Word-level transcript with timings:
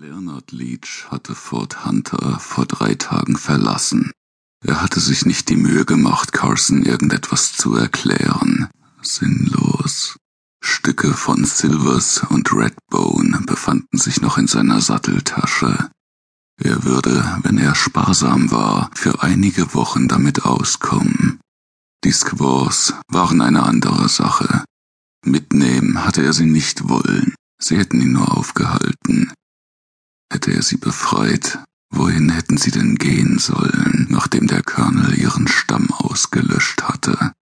Leonard 0.00 0.50
Leach 0.50 1.08
hatte 1.10 1.34
Fort 1.34 1.84
Hunter 1.84 2.38
vor 2.40 2.64
drei 2.64 2.94
Tagen 2.94 3.36
verlassen. 3.36 4.12
Er 4.64 4.80
hatte 4.80 4.98
sich 4.98 5.26
nicht 5.26 5.50
die 5.50 5.56
Mühe 5.56 5.84
gemacht, 5.84 6.32
Carson 6.32 6.82
irgendetwas 6.82 7.52
zu 7.52 7.74
erklären. 7.74 8.70
Sinnlos. 9.02 10.16
Stücke 10.64 11.12
von 11.12 11.44
Silvers 11.44 12.22
und 12.30 12.50
Redbone 12.50 13.42
befanden 13.44 13.98
sich 13.98 14.22
noch 14.22 14.38
in 14.38 14.46
seiner 14.46 14.80
Satteltasche. 14.80 15.90
Er 16.56 16.84
würde, 16.84 17.38
wenn 17.42 17.58
er 17.58 17.74
sparsam 17.74 18.50
war, 18.50 18.90
für 18.94 19.22
einige 19.22 19.74
Wochen 19.74 20.08
damit 20.08 20.46
auskommen. 20.46 21.40
Die 22.04 22.12
Squaws 22.12 22.94
waren 23.08 23.42
eine 23.42 23.64
andere 23.64 24.08
Sache. 24.08 24.64
Mitnehmen 25.26 26.06
hatte 26.06 26.22
er 26.22 26.32
sie 26.32 26.46
nicht 26.46 26.88
wollen. 26.88 27.34
Sie 27.60 27.76
hätten 27.76 28.00
ihn 28.00 28.12
nur 28.12 28.34
aufgehalten. 28.34 29.30
Hätte 30.30 30.52
er 30.52 30.62
sie 30.62 30.76
befreit, 30.76 31.58
wohin 31.90 32.30
hätten 32.30 32.56
sie 32.56 32.70
denn 32.70 32.96
gehen 32.96 33.38
sollen, 33.38 34.06
nachdem 34.08 34.46
der 34.46 34.62
Colonel 34.62 35.18
ihren 35.18 35.48
Stamm 35.48 35.90
ausgelöscht 35.90 36.82
hatte? 36.84 37.32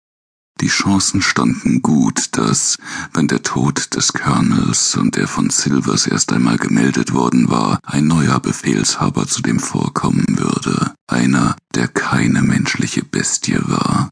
Die 0.61 0.69
Chancen 0.69 1.23
standen 1.23 1.83
gut, 1.83 2.37
dass, 2.37 2.79
wenn 3.13 3.29
der 3.29 3.43
Tod 3.43 3.95
des 3.95 4.13
Colonels 4.13 4.97
und 4.97 5.15
der 5.15 5.29
von 5.29 5.51
Silvers 5.51 6.07
erst 6.07 6.33
einmal 6.33 6.57
gemeldet 6.57 7.13
worden 7.13 7.49
war, 7.49 7.79
ein 7.85 8.09
neuer 8.09 8.41
Befehlshaber 8.41 9.29
zu 9.29 9.41
dem 9.41 9.61
vorkommen 9.61 10.27
würde, 10.29 10.95
einer, 11.07 11.57
der 11.75 11.87
keine 11.87 12.43
menschliche 12.43 13.05
Bestie 13.05 13.59
war. 13.61 14.11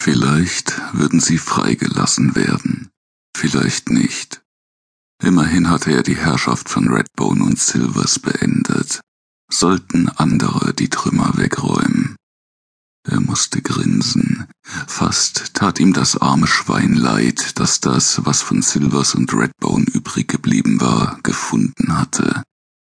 Vielleicht 0.00 0.80
würden 0.92 1.18
sie 1.18 1.38
freigelassen 1.38 2.36
werden, 2.36 2.90
vielleicht 3.36 3.90
nicht. 3.90 4.40
Immerhin 5.22 5.68
hatte 5.68 5.92
er 5.92 6.02
die 6.02 6.16
Herrschaft 6.16 6.68
von 6.68 6.88
Redbone 6.88 7.42
und 7.42 7.58
Silvers 7.58 8.18
beendet. 8.18 9.00
Sollten 9.50 10.08
andere 10.08 10.74
die 10.74 10.88
Trümmer 10.90 11.32
wegräumen. 11.36 12.16
Er 13.04 13.20
musste 13.20 13.62
grinsen. 13.62 14.46
Fast 14.86 15.54
tat 15.54 15.80
ihm 15.80 15.94
das 15.94 16.18
arme 16.18 16.46
Schwein 16.46 16.94
leid, 16.94 17.58
dass 17.58 17.80
das, 17.80 18.24
was 18.26 18.42
von 18.42 18.60
Silvers 18.60 19.14
und 19.14 19.32
Redbone 19.32 19.86
übrig 19.86 20.28
geblieben 20.28 20.80
war, 20.80 21.18
gefunden 21.22 21.96
hatte. 21.96 22.42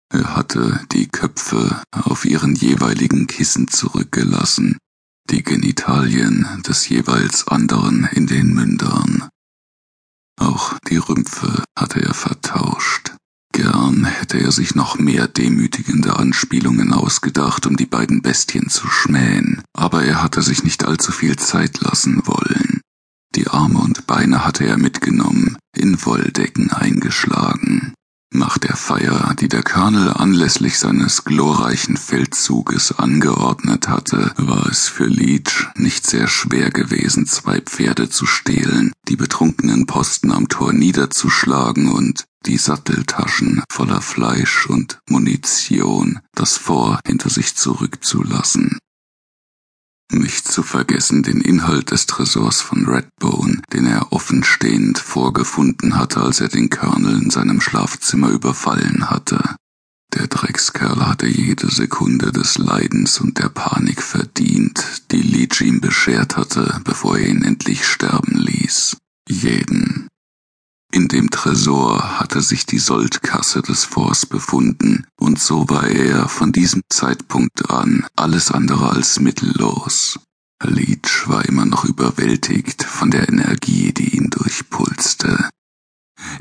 Er 0.09 0.35
hatte 0.35 0.79
die 0.91 1.07
Köpfe 1.07 1.81
auf 1.91 2.25
ihren 2.25 2.55
jeweiligen 2.55 3.27
Kissen 3.27 3.67
zurückgelassen, 3.67 4.77
die 5.29 5.43
Genitalien 5.43 6.63
des 6.67 6.89
jeweils 6.89 7.47
anderen 7.47 8.05
in 8.11 8.25
den 8.25 8.53
Mündern. 8.53 9.26
Die 10.89 10.97
Rümpfe 10.97 11.63
hatte 11.77 12.01
er 12.01 12.13
vertauscht. 12.13 13.13
Gern 13.51 14.05
hätte 14.05 14.39
er 14.39 14.51
sich 14.51 14.75
noch 14.75 14.97
mehr 14.97 15.27
demütigende 15.27 16.15
Anspielungen 16.15 16.93
ausgedacht, 16.93 17.65
um 17.65 17.75
die 17.75 17.85
beiden 17.85 18.21
Bestien 18.21 18.69
zu 18.69 18.87
schmähen, 18.87 19.63
aber 19.73 20.03
er 20.03 20.23
hatte 20.23 20.41
sich 20.41 20.63
nicht 20.63 20.85
allzu 20.85 21.11
viel 21.11 21.35
Zeit 21.37 21.81
lassen 21.81 22.21
wollen. 22.25 22.81
Die 23.35 23.47
Arme 23.47 23.79
und 23.79 24.07
Beine 24.07 24.45
hatte 24.45 24.65
er 24.65 24.77
mitgenommen, 24.77 25.57
in 25.75 26.05
Wolldecken 26.05 26.71
eingeschlagen. 26.71 27.93
Nach 28.37 28.59
der 28.59 28.75
Feier, 28.75 29.33
die 29.39 29.47
der 29.47 29.63
Colonel 29.63 30.13
anlässlich 30.13 30.77
seines 30.77 31.23
glorreichen 31.23 31.97
Feldzuges 31.97 32.91
angeordnet 32.91 33.89
hatte, 33.89 34.31
war 34.37 34.67
es 34.67 34.87
für 34.87 35.07
Leach 35.07 35.65
nicht 35.75 36.05
sehr 36.05 36.27
schwer 36.27 36.69
gewesen, 36.69 37.25
zwei 37.25 37.61
Pferde 37.61 38.11
zu 38.11 38.27
stehlen, 38.27 38.93
die 39.07 39.15
betrunkenen 39.15 39.87
Posten 39.87 40.31
am 40.31 40.49
Tor 40.49 40.71
niederzuschlagen 40.71 41.89
und 41.89 42.25
die 42.45 42.57
Satteltaschen 42.57 43.63
voller 43.71 44.01
Fleisch 44.01 44.67
und 44.67 44.99
Munition, 45.09 46.19
das 46.35 46.57
Fort 46.57 47.01
hinter 47.07 47.31
sich 47.31 47.55
zurückzulassen. 47.55 48.77
Nicht 50.11 50.47
zu 50.47 50.63
vergessen 50.63 51.21
den 51.21 51.41
Inhalt 51.41 51.91
des 51.91 52.05
Tresors 52.05 52.61
von 52.61 52.87
Redbone, 52.87 53.61
den 53.73 53.85
er 53.85 54.13
offenstehend 54.13 54.99
vorgefunden 54.99 55.97
hatte, 55.97 56.21
als 56.21 56.39
er 56.39 56.47
den 56.47 56.69
Colonel 56.69 57.21
in 57.21 57.29
seinem 57.29 57.59
Schlafzimmer 57.59 58.29
überfallen 58.29 59.09
hatte. 59.09 59.41
Der 60.13 60.27
Dreckskerl 60.27 61.05
hatte 61.05 61.27
jede 61.27 61.69
Sekunde 61.69 62.31
des 62.31 62.57
Leidens 62.57 63.19
und 63.19 63.37
der 63.37 63.49
Panik 63.49 64.01
verdient, 64.01 65.03
die 65.11 65.21
Leech 65.21 65.61
ihm 65.61 65.81
beschert 65.81 66.37
hatte, 66.37 66.79
bevor 66.85 67.17
er 67.17 67.27
ihn 67.27 67.43
endlich 67.43 67.85
sterben 67.85 68.37
ließ. 68.37 68.95
Jeden. 69.27 70.06
In 70.97 71.07
dem 71.07 71.29
Tresor 71.29 72.19
hatte 72.19 72.41
sich 72.41 72.65
die 72.65 72.79
Soldkasse 72.79 73.61
des 73.61 73.83
Forts 73.83 74.25
befunden, 74.25 75.05
und 75.15 75.37
so 75.37 75.69
war 75.69 75.85
er 75.85 76.27
von 76.27 76.51
diesem 76.51 76.81
Zeitpunkt 76.89 77.69
an 77.69 78.07
alles 78.15 78.49
andere 78.49 78.89
als 78.89 79.19
mittellos. 79.19 80.19
Leach 80.63 81.27
war 81.27 81.45
immer 81.45 81.65
noch 81.65 81.85
überwältigt 81.85 82.81
von 82.81 83.11
der 83.11 83.29
Energie, 83.29 83.93
die 83.93 84.17
ihn 84.17 84.31
durchpulste. 84.31 85.51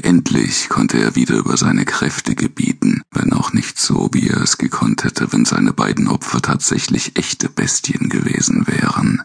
Endlich 0.03 0.71
konnte 0.71 0.99
er 1.01 1.15
wieder 1.17 1.37
über 1.37 1.59
seine 1.59 1.85
Kräfte 1.85 2.35
gebieten, 2.35 3.03
wenn 3.13 3.35
auch 3.35 3.53
nicht 3.53 3.79
so, 3.79 4.09
wie 4.15 4.31
er 4.31 4.41
es 4.41 4.57
gekonnt 4.57 5.05
hätte, 5.05 5.35
wenn 5.35 5.45
seine 5.45 5.75
beiden 5.75 6.09
Opfer 6.09 6.41
tatsächlich 6.41 7.19
echte 7.19 7.51
Bestien 7.51 8.09
gewesen 8.09 8.67
wären. 8.67 9.23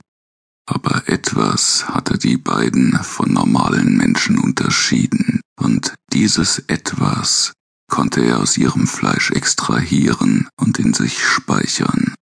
Etwas 1.12 1.90
hatte 1.90 2.18
die 2.18 2.38
beiden 2.38 2.98
von 3.04 3.34
normalen 3.34 3.98
Menschen 3.98 4.40
unterschieden, 4.40 5.42
und 5.60 5.94
dieses 6.14 6.60
etwas 6.68 7.52
konnte 7.90 8.22
er 8.22 8.40
aus 8.40 8.56
ihrem 8.58 8.88
Fleisch 8.88 9.30
extrahieren 9.32 10.48
und 10.56 10.80
in 10.80 10.94
sich 10.94 11.22
speichern. 11.22 12.16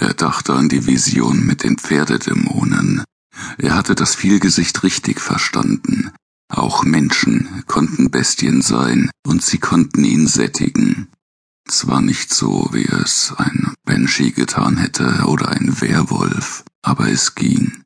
Er 0.00 0.14
dachte 0.14 0.54
an 0.54 0.70
die 0.70 0.86
Vision 0.86 1.44
mit 1.44 1.62
den 1.62 1.76
Pferdedämonen. 1.76 3.04
Er 3.58 3.74
hatte 3.74 3.94
das 3.94 4.14
Vielgesicht 4.14 4.82
richtig 4.82 5.20
verstanden. 5.20 6.10
Auch 6.48 6.84
Menschen 6.84 7.64
konnten 7.66 8.10
Bestien 8.10 8.62
sein, 8.62 9.10
und 9.26 9.42
sie 9.42 9.58
konnten 9.58 10.04
ihn 10.04 10.26
sättigen. 10.26 11.08
Zwar 11.68 12.00
nicht 12.00 12.32
so, 12.32 12.70
wie 12.72 12.86
es 12.86 13.34
ein 13.36 13.74
Banshee 13.84 14.30
getan 14.30 14.78
hätte 14.78 15.24
oder 15.26 15.50
ein 15.50 15.82
Werwolf, 15.82 16.64
aber 16.80 17.10
es 17.10 17.34
ging. 17.34 17.82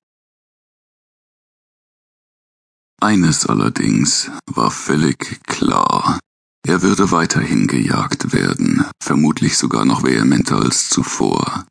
Eines 3.00 3.46
allerdings 3.46 4.30
war 4.46 4.70
völlig 4.70 5.42
klar. 5.46 6.18
Er 6.66 6.82
würde 6.82 7.10
weiterhin 7.10 7.66
gejagt 7.66 8.34
werden, 8.34 8.84
vermutlich 9.02 9.56
sogar 9.56 9.86
noch 9.86 10.02
vehementer 10.02 10.56
als 10.56 10.90
zuvor. 10.90 11.64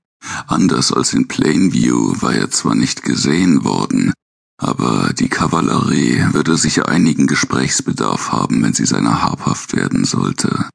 Anders 0.47 0.91
als 0.91 1.13
in 1.13 1.27
Plainview 1.27 2.15
war 2.19 2.33
er 2.33 2.49
zwar 2.49 2.73
nicht 2.73 3.03
gesehen 3.03 3.63
worden, 3.63 4.11
aber 4.59 5.13
die 5.13 5.29
Kavallerie 5.29 6.33
würde 6.33 6.57
sicher 6.57 6.89
einigen 6.89 7.27
Gesprächsbedarf 7.27 8.31
haben, 8.31 8.63
wenn 8.63 8.73
sie 8.73 8.85
seiner 8.85 9.21
habhaft 9.21 9.75
werden 9.75 10.05
sollte. 10.05 10.67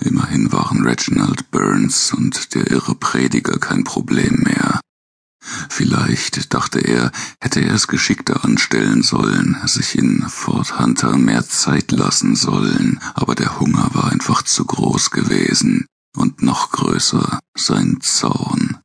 Immerhin 0.00 0.52
waren 0.52 0.86
Reginald 0.86 1.50
Burns 1.50 2.12
und 2.12 2.54
der 2.54 2.70
irre 2.70 2.94
Prediger 2.94 3.58
kein 3.58 3.82
Problem 3.82 4.44
mehr. 4.44 4.80
Vielleicht, 5.68 6.54
dachte 6.54 6.80
er, 6.80 7.12
hätte 7.40 7.60
er 7.60 7.74
es 7.74 7.88
geschickter 7.88 8.44
anstellen 8.44 9.02
sollen, 9.02 9.56
sich 9.64 9.96
in 9.98 10.28
Fort 10.28 10.78
Hunter 10.78 11.16
mehr 11.16 11.46
Zeit 11.46 11.90
lassen 11.92 12.36
sollen, 12.36 13.00
aber 13.14 13.34
der 13.34 13.58
Hunger 13.60 13.90
war 13.92 14.10
einfach 14.10 14.42
zu 14.42 14.64
groß 14.64 15.10
gewesen 15.10 15.86
und 16.16 16.42
noch 16.42 16.70
größer 16.70 17.38
sein 17.56 18.00
Zorn. 18.00 18.78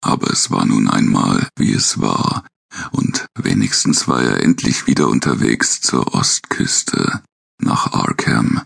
Aber 0.00 0.30
es 0.30 0.50
war 0.50 0.64
nun 0.64 0.88
einmal, 0.88 1.48
wie 1.56 1.72
es 1.72 2.00
war, 2.00 2.44
und 2.92 3.26
wenigstens 3.36 4.08
war 4.08 4.22
er 4.22 4.42
endlich 4.42 4.86
wieder 4.86 5.08
unterwegs 5.08 5.80
zur 5.80 6.14
Ostküste, 6.14 7.22
nach 7.60 7.92
Arkham, 7.92 8.62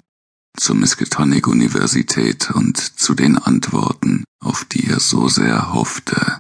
zur 0.59 0.77
Miskatonic 0.77 1.47
Universität 1.47 2.51
und 2.51 2.77
zu 2.77 3.15
den 3.15 3.39
Antworten, 3.39 4.25
auf 4.45 4.65
die 4.65 4.87
er 4.89 5.01
so 5.01 5.29
sehr 5.29 5.73
hoffte. 5.73 6.39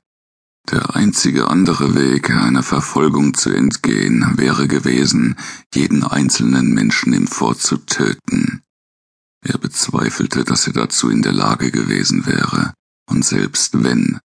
Der 0.70 0.94
einzige 0.94 1.48
andere 1.48 1.94
Weg, 1.94 2.30
einer 2.30 2.62
Verfolgung 2.62 3.34
zu 3.34 3.50
entgehen, 3.50 4.38
wäre 4.38 4.68
gewesen, 4.68 5.36
jeden 5.74 6.04
einzelnen 6.04 6.72
Menschen 6.72 7.12
im 7.12 7.26
Fort 7.26 7.60
zu 7.60 7.78
töten. 7.78 8.62
Er 9.44 9.58
bezweifelte, 9.58 10.44
dass 10.44 10.68
er 10.68 10.72
dazu 10.72 11.10
in 11.10 11.22
der 11.22 11.32
Lage 11.32 11.72
gewesen 11.72 12.26
wäre, 12.26 12.74
und 13.10 13.24
selbst 13.24 13.82
wenn, 13.82 14.20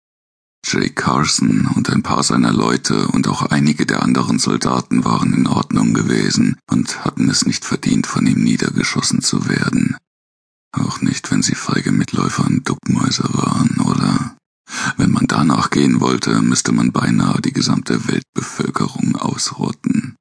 Jay 0.68 0.90
Carson 0.90 1.68
und 1.74 1.90
ein 1.90 2.02
paar 2.02 2.24
seiner 2.24 2.52
Leute 2.52 3.06
und 3.08 3.28
auch 3.28 3.42
einige 3.42 3.86
der 3.86 4.02
anderen 4.02 4.40
Soldaten 4.40 5.04
waren 5.04 5.32
in 5.32 5.46
Ordnung 5.46 5.94
gewesen 5.94 6.58
und 6.68 7.04
hatten 7.04 7.30
es 7.30 7.46
nicht 7.46 7.64
verdient, 7.64 8.06
von 8.08 8.26
ihm 8.26 8.42
niedergeschossen 8.42 9.22
zu 9.22 9.48
werden. 9.48 9.96
Auch 10.72 11.00
nicht, 11.00 11.30
wenn 11.30 11.42
sie 11.42 11.54
feige 11.54 11.92
Mitläufer 11.92 12.44
und 12.44 12.68
Duckmäuse 12.68 13.28
waren, 13.32 13.80
oder? 13.80 14.36
Wenn 14.96 15.12
man 15.12 15.28
danach 15.28 15.65
gehen 15.76 16.00
wollte, 16.00 16.40
müsste 16.40 16.72
man 16.72 16.90
beinahe 16.90 17.42
die 17.42 17.52
gesamte 17.52 18.08
Weltbevölkerung 18.08 19.14
ausrotten. 19.16 20.16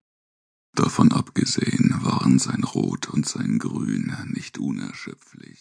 Davon 0.73 1.13
abgesehen 1.13 1.95
waren 2.01 2.39
sein 2.39 2.65
Rot 2.65 3.07
und 3.07 3.25
sein 3.25 3.57
Grün 3.57 4.13
nicht 4.33 4.57
unerschöpflich. 4.57 5.59